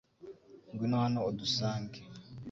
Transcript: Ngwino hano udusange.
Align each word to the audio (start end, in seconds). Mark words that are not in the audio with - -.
Ngwino 0.71 0.97
hano 1.03 1.19
udusange. 1.29 1.99